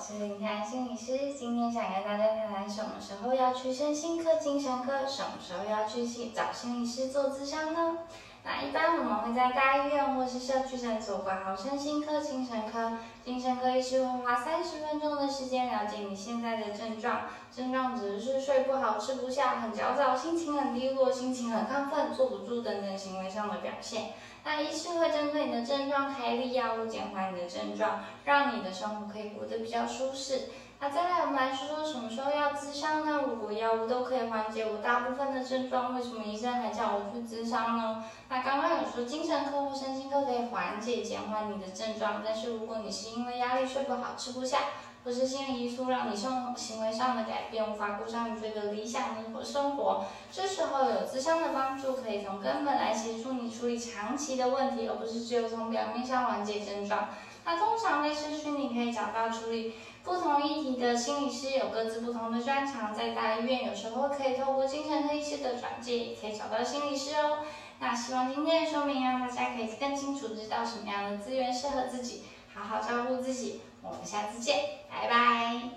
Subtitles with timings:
[0.00, 7.98] 是林谈心理师，今天想跟大家谈谈什么时候要去身心科、精神科，什么时候要去找心理师做咨商呢？
[8.44, 17.22] 那一般我们会在大医院或是社区诊所挂号身心科、精神科，精神科医师会花三十分钟的时间了解你现在的症状，
[17.54, 24.12] 症状只是睡不好、吃不下、很焦躁、心情很低落、心情很亢奋、坐不住等等行为上的表现。
[24.44, 30.48] 那医师会针对你的症状开立药物，减缓你的症状，让你的生活可以过得比较舒适。
[30.80, 33.22] 那再来，我们来说说什么时候要咨商呢？
[33.26, 38.04] 如果药物都可以缓解我大部分的症状，为什么医生还叫我去咨商呢？
[38.28, 44.58] 那刚刚有说精神科或身心科可以缓解、减缓你的症状，但是如果你是因为压力睡不好、吃不下，
[45.04, 57.08] 或是心理因素让你生行为上的改变，无法过上你这个理想的生活，这时候有咨商的帮助，可以从根本来协助你处理长期的问题，而不是只有从表面上缓解症状。
[57.48, 59.72] 那通常在社区你可以找到处理
[60.04, 67.38] 不同议题的心理师，有各自不同的专长，在大医院有时候可以透过精神科医师的转介，也可以找到心理师哦。
[67.78, 72.24] 那希望今天的说明让大家可以更清楚知道什么样的资源适合自己，
[72.54, 73.62] 好好照顾自己。
[73.80, 74.58] 我们下次见，
[74.90, 75.70] 拜拜。